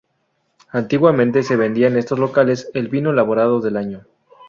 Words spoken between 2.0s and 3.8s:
locales el vino elaborado del